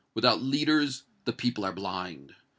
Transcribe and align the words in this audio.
Without 0.15 0.41
leaders, 0.41 1.03
the 1.25 1.31
people 1.31 1.63
are 1.63 1.73
blind! 1.73 2.33